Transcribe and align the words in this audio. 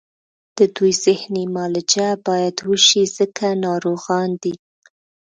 د 0.57 0.59
دوی 0.75 0.91
ذهني 1.05 1.43
معالجه 1.53 2.07
باید 2.27 2.55
وشي 2.69 3.03
ځکه 3.17 3.45
ناروغان 3.65 4.29
دي 4.43 4.53